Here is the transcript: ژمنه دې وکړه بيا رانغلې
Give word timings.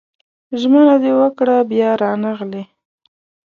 ژمنه 0.59 0.95
دې 1.03 1.11
وکړه 1.21 1.57
بيا 1.71 1.89
رانغلې 2.03 2.63